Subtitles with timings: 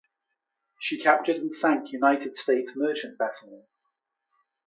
[0.79, 3.67] She captured and sank United States merchant vessels.